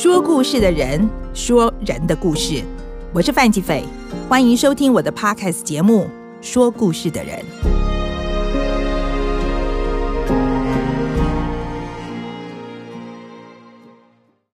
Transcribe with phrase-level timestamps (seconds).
[0.00, 2.62] 说故事的人说人的故事，
[3.12, 3.82] 我是范吉斐，
[4.28, 6.04] 欢迎收听我的 podcast 节目
[6.40, 7.44] 《说故事的人》。